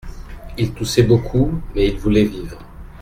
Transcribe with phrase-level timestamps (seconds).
[0.57, 2.57] Il toussait beaucoup, mais il voulait vivre.